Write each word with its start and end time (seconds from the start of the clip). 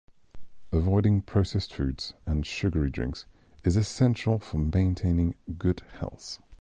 Avoiding 0.71 1.21
processed 1.21 1.75
foods 1.75 2.15
and 2.25 2.43
sugary 2.43 2.89
drinks 2.89 3.27
is 3.63 3.75
essential 3.77 4.39
for 4.39 4.57
maintaining 4.57 5.35
good 5.59 5.83
health. 5.99 6.39